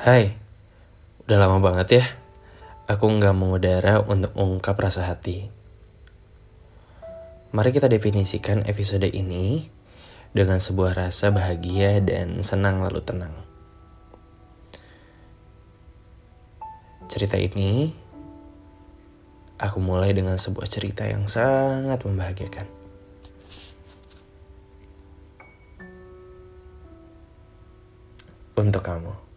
Hai, 0.00 0.32
udah 1.28 1.36
lama 1.36 1.60
banget 1.60 2.00
ya. 2.00 2.04
Aku 2.88 3.04
nggak 3.04 3.36
mengudara 3.36 4.00
untuk 4.00 4.32
ungkap 4.32 4.80
rasa 4.80 5.04
hati. 5.04 5.52
Mari 7.52 7.68
kita 7.68 7.84
definisikan 7.84 8.64
episode 8.64 9.04
ini 9.04 9.68
Dengan 10.32 10.56
sebuah 10.56 10.96
rasa 10.96 11.28
bahagia 11.28 12.00
dan 12.00 12.40
senang 12.40 12.80
lalu 12.80 13.04
tenang. 13.04 13.36
Cerita 17.04 17.36
ini 17.36 17.92
Aku 19.60 19.84
mulai 19.84 20.16
dengan 20.16 20.40
sebuah 20.40 20.64
cerita 20.64 21.04
yang 21.04 21.28
sangat 21.28 22.00
membahagiakan. 22.08 22.64
Untuk 28.56 28.80
kamu 28.80 29.29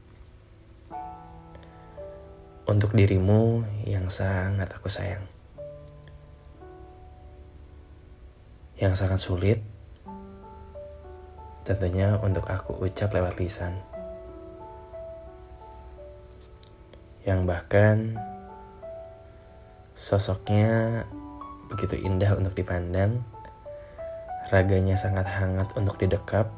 untuk 2.73 2.97
dirimu 2.97 3.61
yang 3.85 4.09
sangat 4.09 4.65
aku 4.73 4.89
sayang. 4.89 5.21
Yang 8.81 8.93
sangat 8.97 9.21
sulit, 9.21 9.59
tentunya 11.61 12.17
untuk 12.17 12.49
aku 12.49 12.73
ucap 12.81 13.13
lewat 13.13 13.37
lisan. 13.37 13.77
Yang 17.21 17.39
bahkan 17.45 17.97
sosoknya 19.93 21.05
begitu 21.69 22.01
indah 22.01 22.33
untuk 22.33 22.57
dipandang, 22.57 23.21
raganya 24.49 24.97
sangat 24.97 25.29
hangat 25.29 25.69
untuk 25.77 26.01
didekap, 26.01 26.49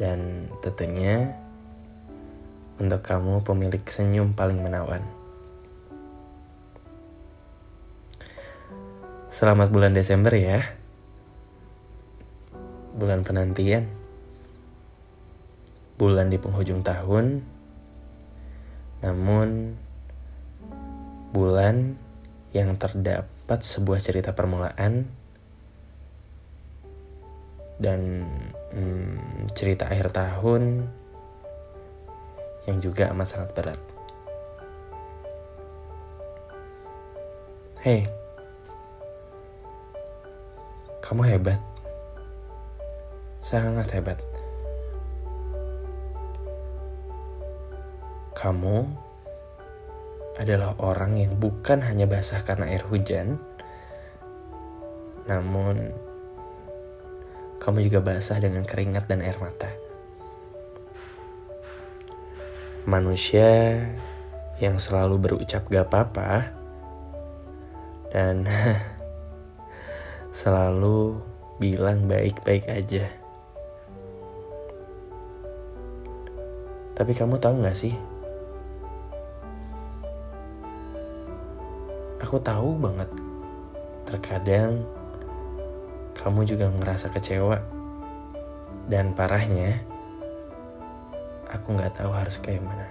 dan 0.00 0.48
tentunya 0.64 1.36
untuk 2.78 3.00
kamu 3.06 3.46
pemilik 3.46 3.84
senyum 3.86 4.34
paling 4.34 4.58
menawan. 4.58 5.02
Selamat 9.30 9.70
bulan 9.70 9.94
Desember 9.94 10.30
ya. 10.34 10.62
Bulan 12.94 13.26
penantian. 13.26 13.86
Bulan 15.98 16.30
di 16.30 16.38
penghujung 16.38 16.82
tahun. 16.86 17.42
Namun 19.02 19.74
bulan 21.34 21.98
yang 22.54 22.78
terdapat 22.78 23.58
sebuah 23.58 23.98
cerita 23.98 24.30
permulaan 24.30 25.02
dan 27.82 28.22
hmm, 28.70 29.50
cerita 29.58 29.90
akhir 29.90 30.14
tahun 30.14 30.86
yang 32.64 32.80
juga 32.80 33.12
amat 33.12 33.28
sangat 33.28 33.50
berat. 33.52 33.80
Hei, 37.84 38.00
kamu 41.04 41.20
hebat, 41.28 41.60
sangat 43.44 43.92
hebat. 43.92 44.16
Kamu 48.32 48.88
adalah 50.40 50.72
orang 50.80 51.20
yang 51.20 51.32
bukan 51.36 51.84
hanya 51.84 52.08
basah 52.08 52.40
karena 52.40 52.72
air 52.72 52.84
hujan, 52.88 53.36
namun 55.28 55.92
kamu 57.60 57.88
juga 57.88 58.00
basah 58.00 58.40
dengan 58.40 58.64
keringat 58.64 59.04
dan 59.08 59.20
air 59.20 59.36
mata 59.40 59.83
manusia 62.84 63.80
yang 64.60 64.76
selalu 64.76 65.16
berucap 65.16 65.66
gak 65.72 65.88
apa-apa 65.88 66.52
dan 68.12 68.44
selalu 70.30 71.18
bilang 71.58 72.06
baik-baik 72.06 72.68
aja. 72.68 73.08
Tapi 76.94 77.10
kamu 77.10 77.42
tahu 77.42 77.64
gak 77.66 77.74
sih? 77.74 77.94
Aku 82.22 82.38
tahu 82.38 82.78
banget. 82.78 83.10
Terkadang 84.06 84.86
kamu 86.14 86.46
juga 86.46 86.70
ngerasa 86.70 87.10
kecewa. 87.10 87.58
Dan 88.86 89.16
parahnya, 89.16 89.82
aku 91.54 91.78
nggak 91.78 91.94
tahu 91.94 92.10
harus 92.10 92.42
kayak 92.42 92.66
mana. 92.66 92.86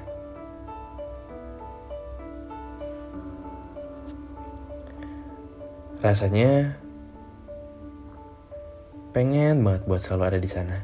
Rasanya 5.99 6.79
pengen 9.11 9.63
banget 9.63 9.83
buat 9.87 9.99
selalu 10.03 10.23
ada 10.35 10.39
di 10.39 10.49
sana. 10.51 10.77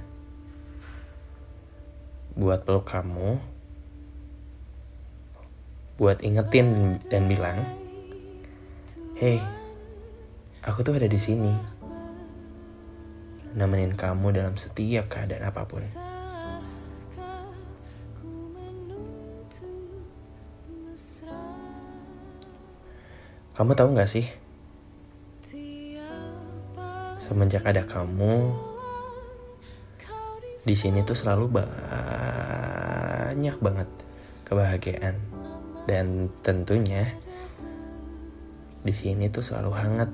Buat 2.39 2.63
peluk 2.63 2.87
kamu, 2.87 3.35
buat 5.99 6.23
ingetin 6.23 6.99
dan 7.11 7.27
bilang, 7.27 7.59
"Hey, 9.19 9.43
aku 10.63 10.83
tuh 10.87 10.95
ada 10.95 11.07
di 11.07 11.19
sini." 11.19 11.51
Nemenin 13.59 13.97
kamu 13.97 14.31
dalam 14.31 14.55
setiap 14.55 15.11
keadaan 15.11 15.51
apa 15.51 15.67
pun. 15.67 16.08
Kamu 23.59 23.75
tahu 23.75 23.91
gak 23.91 24.07
sih? 24.07 24.23
Semenjak 27.19 27.67
ada 27.67 27.83
kamu, 27.83 28.55
di 30.63 30.71
sini 30.79 31.03
tuh 31.03 31.11
selalu 31.11 31.59
banyak 31.59 33.55
banget 33.59 33.89
kebahagiaan 34.47 35.19
dan 35.91 36.31
tentunya 36.39 37.03
di 38.79 38.95
sini 38.95 39.27
tuh 39.27 39.43
selalu 39.43 39.71
hangat. 39.75 40.07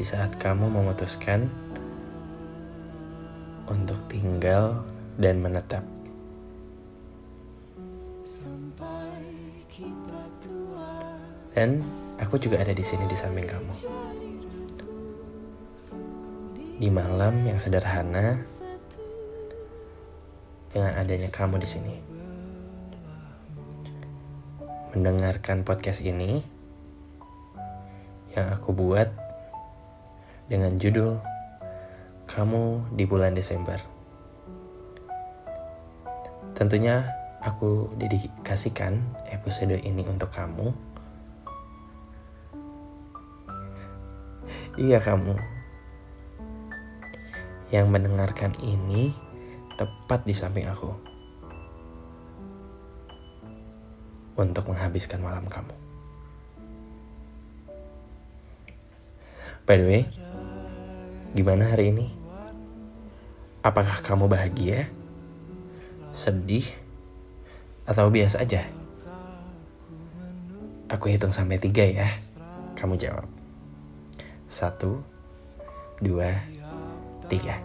Di 0.00 0.04
saat 0.08 0.32
kamu 0.40 0.72
memutuskan 0.72 1.44
untuk 3.68 4.00
tinggal 4.08 4.80
dan 5.20 5.44
menetap. 5.44 5.95
Dan 11.56 11.80
aku 12.20 12.36
juga 12.36 12.60
ada 12.60 12.76
di 12.76 12.84
sini 12.84 13.08
di 13.08 13.16
samping 13.16 13.48
kamu. 13.48 13.74
Di 16.76 16.92
malam 16.92 17.48
yang 17.48 17.56
sederhana, 17.56 18.36
dengan 20.76 20.92
adanya 21.00 21.32
kamu 21.32 21.56
di 21.56 21.64
sini. 21.64 21.94
Mendengarkan 24.92 25.64
podcast 25.64 26.04
ini 26.04 26.44
yang 28.36 28.52
aku 28.52 28.76
buat 28.76 29.08
dengan 30.52 30.76
judul 30.76 31.16
Kamu 32.28 32.92
di 32.92 33.08
Bulan 33.08 33.32
Desember. 33.32 33.80
Tentunya 36.52 37.08
aku 37.40 37.88
dedikasikan 37.96 39.00
episode 39.32 39.80
ini 39.80 40.04
untuk 40.04 40.28
kamu 40.28 40.76
Iya 44.76 45.00
kamu 45.00 45.32
yang 47.72 47.88
mendengarkan 47.88 48.52
ini 48.60 49.08
tepat 49.80 50.28
di 50.28 50.36
samping 50.36 50.68
aku 50.68 50.92
untuk 54.36 54.68
menghabiskan 54.68 55.24
malam 55.24 55.48
kamu. 55.48 55.72
By 59.64 59.80
the 59.80 59.86
way, 59.88 60.02
gimana 61.32 61.72
hari 61.72 61.96
ini? 61.96 62.12
Apakah 63.64 64.04
kamu 64.04 64.28
bahagia, 64.28 64.92
sedih, 66.12 66.68
atau 67.88 68.12
biasa 68.12 68.44
aja? 68.44 68.62
Aku 70.92 71.08
hitung 71.08 71.32
sampai 71.32 71.56
tiga 71.56 71.82
ya. 71.82 72.06
Kamu 72.76 72.94
jawab. 73.00 73.35
Satu, 74.46 75.02
dua, 75.98 76.30
tiga. 77.26 77.58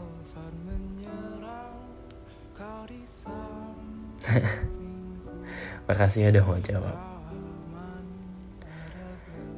Makasih 5.87 6.33
udah 6.33 6.43
mau 6.45 6.57
jawab. 6.57 6.97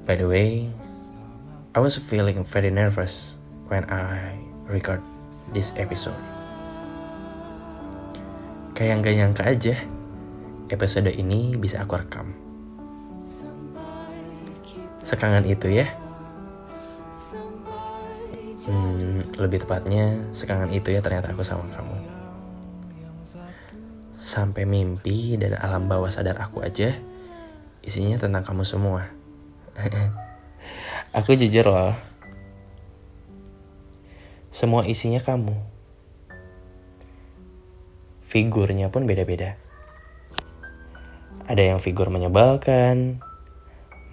By 0.03 0.19
the 0.19 0.27
way, 0.27 0.67
I 1.71 1.79
was 1.79 1.95
feeling 1.95 2.43
very 2.43 2.67
nervous 2.67 3.39
when 3.71 3.87
I 3.87 4.35
record 4.67 4.99
this 5.55 5.71
episode. 5.79 6.19
Kayak 8.75 9.07
gak 9.07 9.15
nyangka 9.15 9.43
aja, 9.47 9.75
episode 10.67 11.07
ini 11.07 11.55
bisa 11.55 11.87
aku 11.87 12.03
rekam. 12.03 12.35
Sekangen 14.99 15.47
itu 15.47 15.71
ya. 15.71 16.02
Lebih 19.37 19.65
tepatnya, 19.65 20.29
sekangen 20.29 20.69
itu 20.69 20.93
ya 20.93 21.01
ternyata 21.01 21.33
aku 21.33 21.41
sama 21.41 21.65
kamu. 21.73 21.97
Sampai 24.13 24.63
mimpi 24.63 25.35
dan 25.41 25.57
alam 25.57 25.89
bawah 25.89 26.07
sadar 26.13 26.37
aku 26.37 26.61
aja, 26.61 26.93
isinya 27.81 28.15
tentang 28.21 28.45
kamu 28.45 28.63
semua. 28.63 29.09
aku 31.17 31.33
jujur 31.33 31.65
loh, 31.65 31.97
semua 34.53 34.85
isinya 34.85 35.17
kamu. 35.17 35.57
Figurnya 38.21 38.93
pun 38.93 39.09
beda-beda. 39.09 39.57
Ada 41.49 41.73
yang 41.73 41.79
figur 41.81 42.07
menyebalkan, 42.13 43.19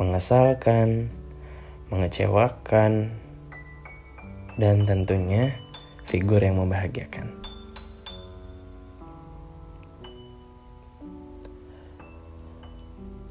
mengesalkan, 0.00 1.12
mengecewakan, 1.92 3.14
dan 4.60 4.84
tentunya 4.84 5.56
figur 6.04 6.44
yang 6.44 6.60
membahagiakan. 6.60 7.32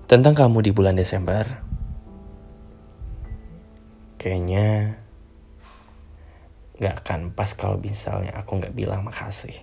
Tentang 0.10 0.34
kamu 0.34 0.66
di 0.66 0.72
bulan 0.74 0.98
Desember, 0.98 1.46
kayaknya 4.18 4.98
gak 6.82 7.06
akan 7.06 7.30
pas 7.30 7.54
kalau 7.54 7.78
misalnya 7.78 8.34
aku 8.34 8.58
gak 8.58 8.74
bilang 8.74 9.06
makasih. 9.06 9.54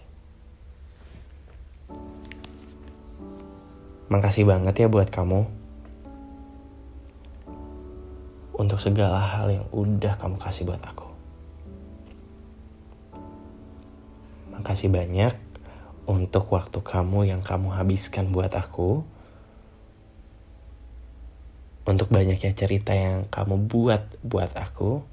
Makasih 4.07 4.47
banget 4.47 4.87
ya 4.87 4.87
buat 4.87 5.11
kamu. 5.11 5.51
Untuk 8.55 8.79
segala 8.79 9.19
hal 9.19 9.51
yang 9.51 9.67
udah 9.75 10.15
kamu 10.15 10.39
kasih 10.39 10.63
buat 10.63 10.79
aku. 10.79 11.06
Makasih 14.67 14.91
banyak 14.91 15.31
untuk 16.11 16.51
waktu 16.51 16.83
kamu 16.83 17.31
yang 17.31 17.39
kamu 17.39 17.71
habiskan 17.71 18.35
buat 18.35 18.51
aku 18.51 19.07
untuk 21.87 22.11
banyaknya 22.11 22.51
cerita 22.51 22.91
yang 22.91 23.31
kamu 23.31 23.71
buat 23.71 24.03
buat 24.27 24.51
aku 24.59 25.07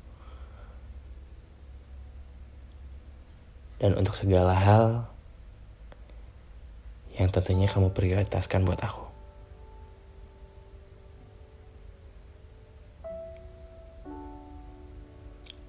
dan 3.77 3.93
untuk 3.93 4.17
segala 4.17 4.57
hal 4.57 5.05
yang 7.21 7.29
tentunya 7.29 7.69
kamu 7.69 7.93
prioritaskan 7.93 8.65
buat 8.65 8.81
aku. 8.81 9.05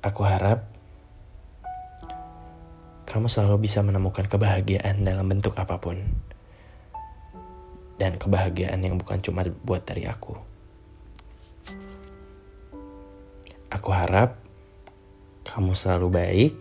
Aku 0.00 0.24
harap 0.24 0.73
kamu 3.24 3.32
selalu 3.40 3.64
bisa 3.64 3.80
menemukan 3.80 4.28
kebahagiaan 4.28 5.00
dalam 5.00 5.24
bentuk 5.24 5.56
apa 5.56 5.80
pun. 5.80 5.96
Dan 7.96 8.20
kebahagiaan 8.20 8.76
yang 8.84 9.00
bukan 9.00 9.16
cuma 9.24 9.40
buat 9.64 9.80
dari 9.80 10.04
aku. 10.04 10.36
Aku 13.72 13.88
harap 13.96 14.36
kamu 15.40 15.72
selalu 15.72 16.12
baik. 16.12 16.52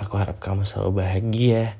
Aku 0.00 0.16
harap 0.16 0.40
kamu 0.40 0.64
selalu 0.64 1.04
bahagia. 1.04 1.76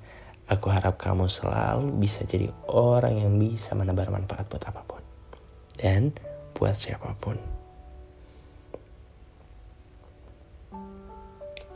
Aku 0.53 0.69
harap 0.69 1.01
kamu 1.01 1.25
selalu 1.25 1.89
bisa 1.97 2.21
jadi 2.29 2.53
orang 2.69 3.25
yang 3.25 3.33
bisa 3.41 3.73
menebar 3.73 4.13
manfaat 4.13 4.45
buat 4.53 4.69
apa 4.69 4.85
pun. 4.85 5.01
Dan 5.81 6.13
buat 6.53 6.77
siapa 6.77 7.17
pun. 7.17 7.41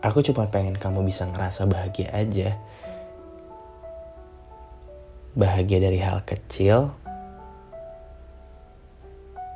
Aku 0.05 0.21
cuma 0.21 0.45
pengen 0.53 0.77
kamu 0.77 1.01
bisa 1.09 1.25
ngerasa 1.25 1.65
bahagia 1.65 2.13
aja. 2.13 2.61
Bahagia 5.33 5.81
dari 5.81 5.97
hal 5.97 6.21
kecil. 6.29 6.93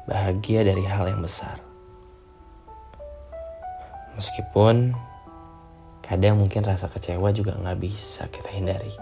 Bahagia 0.08 0.64
dari 0.64 0.88
hal 0.88 1.04
yang 1.04 1.20
besar. 1.20 1.60
Meskipun 4.16 4.96
kadang 6.00 6.40
mungkin 6.40 6.64
rasa 6.64 6.88
kecewa 6.88 7.28
juga 7.36 7.52
nggak 7.52 7.78
bisa 7.84 8.24
kita 8.32 8.48
hindari. 8.48 8.96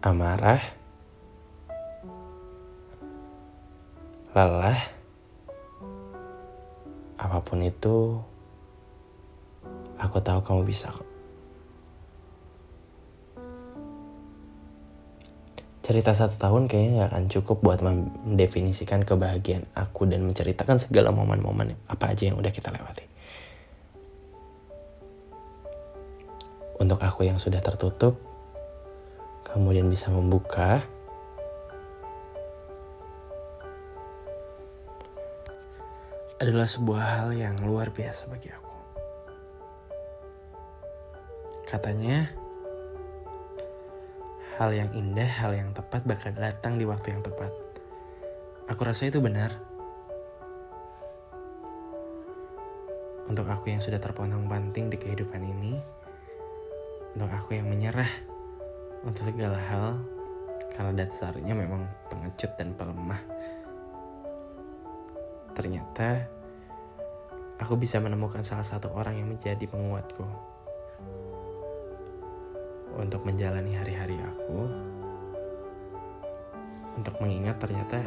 Amarah, 0.00 0.64
lelah, 4.32 4.80
apa 7.20 7.38
pun 7.44 7.60
itu, 7.60 8.24
aku 9.96 10.18
tahu 10.20 10.40
kamu 10.44 10.62
bisa 10.68 10.92
kok. 10.92 11.08
Cerita 15.86 16.18
satu 16.18 16.34
tahun 16.34 16.66
kayaknya 16.66 17.06
gak 17.06 17.10
akan 17.14 17.24
cukup 17.30 17.56
buat 17.62 17.78
mendefinisikan 17.78 19.06
kebahagiaan 19.06 19.70
aku 19.70 20.10
dan 20.10 20.26
menceritakan 20.26 20.82
segala 20.82 21.14
momen-momen 21.14 21.78
apa 21.86 22.10
aja 22.10 22.26
yang 22.26 22.42
udah 22.42 22.50
kita 22.50 22.74
lewati. 22.74 23.16
untuk 26.76 27.00
aku 27.00 27.24
yang 27.24 27.40
sudah 27.40 27.60
tertutup, 27.64 28.20
kemudian 29.44 29.88
bisa 29.88 30.12
membuka. 30.12 30.84
adalah 36.36 36.68
sebuah 36.68 37.00
hal 37.00 37.28
yang 37.32 37.56
luar 37.64 37.88
biasa 37.88 38.28
bagi 38.28 38.52
aku. 38.52 38.65
Katanya, 41.66 42.30
hal 44.54 44.70
yang 44.70 44.94
indah, 44.94 45.26
hal 45.26 45.50
yang 45.50 45.74
tepat 45.74 46.06
bakal 46.06 46.30
datang 46.30 46.78
di 46.78 46.86
waktu 46.86 47.10
yang 47.10 47.26
tepat. 47.26 47.50
Aku 48.70 48.86
rasa 48.86 49.10
itu 49.10 49.18
benar. 49.18 49.50
Untuk 53.26 53.50
aku 53.50 53.74
yang 53.74 53.82
sudah 53.82 53.98
terpontang-panting 53.98 54.94
di 54.94 54.96
kehidupan 54.96 55.42
ini, 55.42 55.74
untuk 57.18 57.34
aku 57.34 57.58
yang 57.58 57.66
menyerah 57.66 58.06
untuk 59.02 59.26
segala 59.26 59.58
hal 59.58 59.98
karena 60.70 61.02
dasarnya 61.02 61.50
memang 61.50 61.82
pengecut 62.06 62.54
dan 62.54 62.78
pelemah. 62.78 63.18
Ternyata 65.50 66.30
aku 67.58 67.74
bisa 67.74 67.98
menemukan 67.98 68.46
salah 68.46 68.62
satu 68.62 68.94
orang 68.94 69.18
yang 69.18 69.26
menjadi 69.34 69.66
penguatku 69.66 70.54
untuk 72.96 73.22
menjalani 73.28 73.76
hari-hari 73.76 74.16
aku 74.18 74.60
untuk 76.96 77.14
mengingat 77.20 77.60
ternyata 77.60 78.00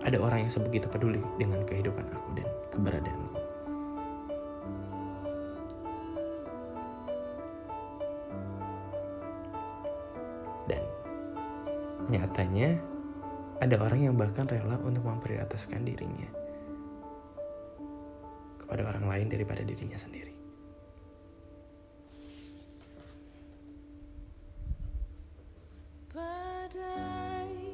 ada 0.00 0.16
orang 0.20 0.48
yang 0.48 0.52
sebegitu 0.52 0.88
peduli 0.88 1.20
dengan 1.36 1.64
kehidupan 1.64 2.04
aku 2.08 2.28
dan 2.36 2.48
keberadaanku. 2.72 3.40
Nyatanya, 12.10 12.74
ada 13.62 13.76
orang 13.78 14.10
yang 14.10 14.18
bahkan 14.18 14.42
rela 14.50 14.74
untuk 14.82 15.06
memprioritaskan 15.06 15.86
dirinya 15.86 16.26
kepada 18.58 18.82
orang 18.82 19.06
lain 19.06 19.26
daripada 19.30 19.62
dirinya 19.62 19.94
sendiri. 19.94 20.39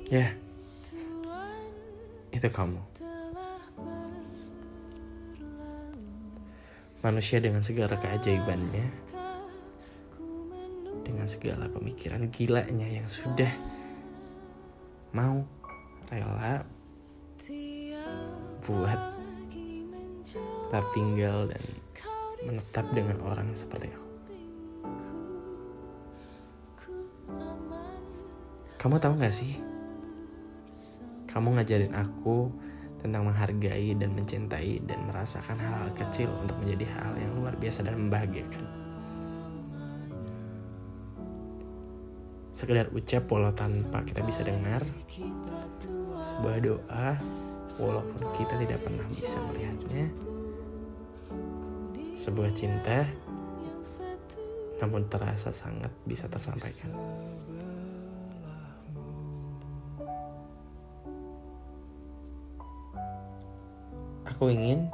Ya, 0.07 0.31
itu 2.31 2.49
kamu. 2.49 2.79
Manusia 7.03 7.38
dengan 7.38 7.62
segala 7.62 7.99
keajaibannya, 7.99 8.87
dengan 11.03 11.26
segala 11.26 11.67
pemikiran 11.71 12.23
gilanya 12.31 12.87
yang 12.87 13.07
sudah 13.11 13.50
mau 15.15 15.43
rela 16.11 16.62
buat 18.67 19.00
tetap 20.67 20.85
tinggal 20.95 21.47
dan 21.47 21.62
menetap 22.43 22.87
dengan 22.91 23.19
orang 23.23 23.55
seperti 23.55 23.91
aku. 23.91 24.05
Kamu 28.87 29.02
tahu 29.02 29.19
gak 29.19 29.35
sih? 29.35 29.59
Kamu 31.26 31.59
ngajarin 31.59 31.90
aku 31.90 32.55
tentang 33.02 33.26
menghargai 33.26 33.99
dan 33.99 34.14
mencintai 34.14 34.78
dan 34.87 35.02
merasakan 35.11 35.59
hal-hal 35.59 35.90
kecil 35.99 36.31
untuk 36.38 36.55
menjadi 36.62 36.87
hal 36.95 37.19
yang 37.19 37.35
luar 37.35 37.59
biasa 37.59 37.83
dan 37.83 37.99
membahagiakan. 37.99 38.87
sekedar 42.55 42.88
ucap 42.95 43.26
walau 43.28 43.52
tanpa 43.52 44.00
kita 44.07 44.25
bisa 44.25 44.40
dengar 44.40 44.81
sebuah 46.25 46.57
doa 46.64 47.21
walaupun 47.76 48.23
kita 48.33 48.57
tidak 48.57 48.81
pernah 48.81 49.05
bisa 49.12 49.37
melihatnya 49.45 50.09
sebuah 52.16 52.49
cinta 52.57 53.05
namun 54.81 55.05
terasa 55.12 55.52
sangat 55.52 55.93
bisa 56.09 56.33
tersampaikan 56.33 56.88
aku 64.37 64.52
ingin 64.52 64.93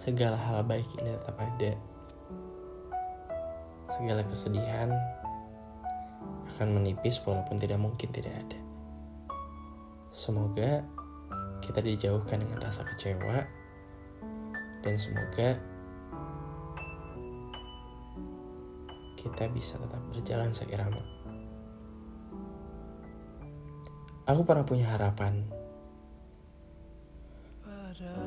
segala 0.00 0.32
hal 0.32 0.64
baik 0.64 0.88
ini 0.96 1.12
tetap 1.12 1.36
ada 1.36 1.76
segala 3.92 4.24
kesedihan 4.24 4.88
akan 6.56 6.80
menipis 6.80 7.20
walaupun 7.20 7.60
tidak 7.60 7.76
mungkin 7.76 8.08
tidak 8.16 8.32
ada. 8.32 8.56
Semoga 10.08 10.80
kita 11.60 11.84
dijauhkan 11.84 12.48
dengan 12.48 12.64
rasa 12.64 12.80
kecewa 12.88 13.44
dan 14.80 14.96
semoga 14.96 15.60
kita 19.20 19.52
bisa 19.52 19.76
tetap 19.76 20.00
berjalan 20.16 20.48
seirama. 20.56 21.04
Aku 24.24 24.48
pernah 24.48 24.64
punya 24.64 24.88
harapan. 24.96 25.60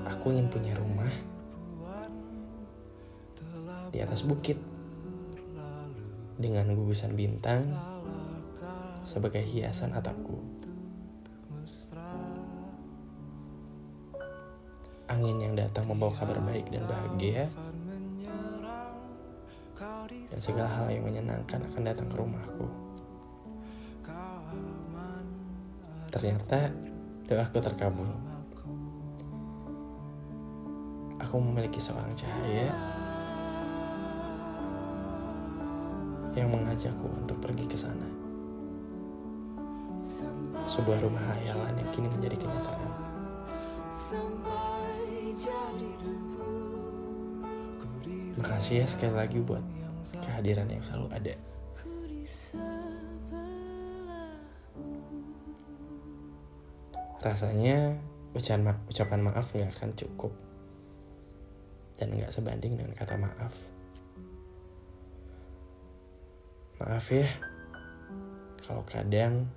Aku 0.06 0.30
ingin 0.30 0.48
punya 0.54 0.74
rumah 0.78 1.10
di 3.94 4.02
atas 4.02 4.26
bukit 4.26 4.58
dengan 6.38 6.74
gugusan 6.74 7.14
bintang 7.14 7.74
sebagai 9.06 9.42
hiasan 9.42 9.94
atapku. 9.94 10.38
Angin 15.10 15.38
yang 15.38 15.54
datang 15.54 15.86
membawa 15.86 16.10
kabar 16.16 16.42
baik 16.42 16.74
dan 16.74 16.84
bahagia, 16.90 17.46
dan 20.08 20.40
segala 20.42 20.70
hal 20.70 20.90
yang 20.90 21.06
menyenangkan 21.06 21.62
akan 21.70 21.82
datang 21.86 22.08
ke 22.10 22.16
rumahku. 22.18 22.68
Ternyata 26.10 26.74
doaku 27.30 27.58
terkabul. 27.62 28.33
Aku 31.34 31.42
memiliki 31.42 31.82
seorang 31.82 32.14
cahaya 32.14 32.70
yang 36.38 36.46
mengajakku 36.46 37.10
untuk 37.10 37.42
pergi 37.42 37.66
ke 37.66 37.74
sana. 37.74 38.06
Sebuah 40.70 41.02
rumah 41.02 41.26
hayalan 41.34 41.74
yang 41.74 41.90
kini 41.90 42.06
menjadi 42.14 42.38
kenyataan. 42.38 42.90
Makasih 48.38 48.76
ya 48.78 48.86
sekali 48.86 49.18
lagi 49.18 49.42
buat 49.42 49.66
kehadiran 50.22 50.70
yang 50.70 50.86
selalu 50.86 51.18
ada. 51.18 51.34
Rasanya 57.26 57.98
ucapan, 58.38 58.78
ucapan 58.86 59.20
maaf 59.26 59.50
nggak 59.50 59.74
akan 59.82 59.98
cukup 59.98 60.53
dan 61.98 62.14
nggak 62.14 62.34
sebanding 62.34 62.80
dengan 62.80 62.94
kata 62.98 63.16
maaf. 63.18 63.54
Maaf 66.82 67.06
ya, 67.14 67.28
kalau 68.66 68.84
kadang 68.84 69.48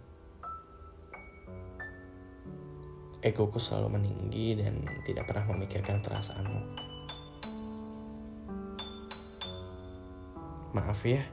egoku 3.24 3.58
selalu 3.58 3.98
meninggi 3.98 4.54
dan 4.60 4.86
tidak 5.02 5.26
pernah 5.26 5.50
memikirkan 5.50 5.98
perasaanmu. 5.98 6.62
Maaf 10.76 11.00
ya, 11.08 11.24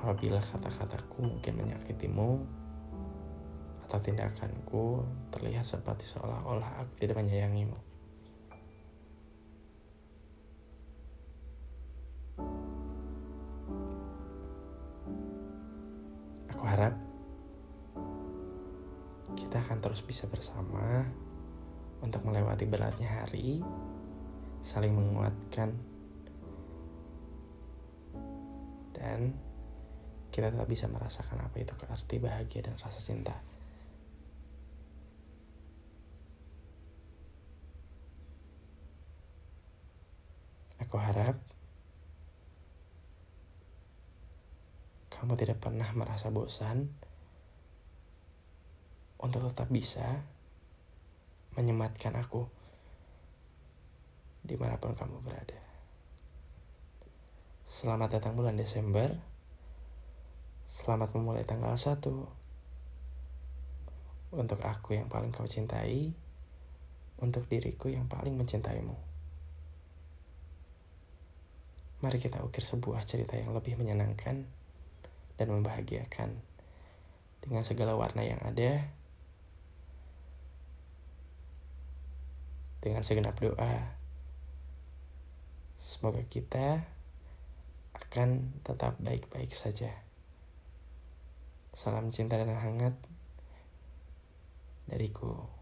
apabila 0.00 0.38
kata-kataku 0.38 1.18
mungkin 1.22 1.54
menyakitimu 1.60 2.30
atau 3.86 3.98
tindakanku 4.02 5.06
terlihat 5.30 5.62
seperti 5.62 6.06
seolah-olah 6.06 6.82
aku 6.82 6.94
tidak 6.98 7.22
menyayangimu. 7.22 7.95
Kita 19.46 19.62
akan 19.62 19.78
terus 19.78 20.02
bisa 20.02 20.26
bersama 20.26 21.06
untuk 22.02 22.26
melewati 22.26 22.66
beratnya 22.66 23.06
hari, 23.06 23.62
saling 24.58 24.90
menguatkan, 24.90 25.70
dan 28.90 29.38
kita 30.34 30.50
tetap 30.50 30.66
bisa 30.66 30.90
merasakan 30.90 31.46
apa 31.46 31.62
itu 31.62 31.70
arti 31.86 32.18
bahagia 32.18 32.66
dan 32.66 32.74
rasa 32.82 32.98
cinta. 32.98 33.38
Aku 40.82 40.98
harap 40.98 41.38
kamu 45.14 45.38
tidak 45.38 45.62
pernah 45.62 45.86
merasa 45.94 46.34
bosan 46.34 46.90
untuk 49.16 49.48
tetap 49.48 49.68
bisa 49.72 50.24
menyematkan 51.56 52.12
aku 52.20 52.44
di 54.46 54.54
mana 54.54 54.78
pun 54.78 54.94
kamu 54.94 55.18
berada. 55.24 55.58
Selamat 57.66 58.20
datang 58.20 58.38
bulan 58.38 58.54
Desember. 58.54 59.10
Selamat 60.66 61.10
memulai 61.16 61.42
tanggal 61.42 61.74
1. 61.74 61.98
Untuk 64.36 64.60
aku 64.62 64.94
yang 64.94 65.10
paling 65.10 65.34
kau 65.34 65.48
cintai, 65.50 66.14
untuk 67.18 67.48
diriku 67.48 67.88
yang 67.88 68.06
paling 68.06 68.36
mencintaimu. 68.36 68.94
Mari 72.04 72.18
kita 72.20 72.44
ukir 72.44 72.62
sebuah 72.62 73.02
cerita 73.08 73.34
yang 73.40 73.56
lebih 73.56 73.80
menyenangkan 73.80 74.44
dan 75.40 75.48
membahagiakan 75.48 76.38
dengan 77.40 77.64
segala 77.64 77.96
warna 77.96 78.20
yang 78.20 78.38
ada 78.44 78.84
dengan 82.86 83.02
segenap 83.02 83.34
doa. 83.42 83.98
Semoga 85.74 86.22
kita 86.30 86.86
akan 87.98 88.54
tetap 88.62 88.94
baik-baik 89.02 89.50
saja. 89.50 89.90
Salam 91.74 92.14
cinta 92.14 92.38
dan 92.38 92.54
hangat 92.54 92.94
dariku 94.86 95.55